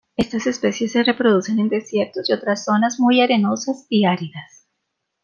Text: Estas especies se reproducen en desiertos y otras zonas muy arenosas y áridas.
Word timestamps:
Estas 0.17 0.47
especies 0.47 0.93
se 0.93 1.03
reproducen 1.03 1.59
en 1.59 1.69
desiertos 1.69 2.27
y 2.27 2.33
otras 2.33 2.65
zonas 2.65 2.99
muy 2.99 3.21
arenosas 3.21 3.85
y 3.87 4.05
áridas. 4.05 4.67